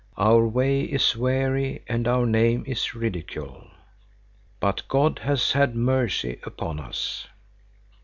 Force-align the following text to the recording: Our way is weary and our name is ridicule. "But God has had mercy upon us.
Our 0.17 0.47
way 0.47 0.81
is 0.81 1.15
weary 1.15 1.83
and 1.87 2.07
our 2.07 2.25
name 2.25 2.63
is 2.65 2.95
ridicule. 2.95 3.67
"But 4.59 4.81
God 4.87 5.19
has 5.19 5.51
had 5.51 5.75
mercy 5.75 6.39
upon 6.43 6.79
us. 6.79 7.27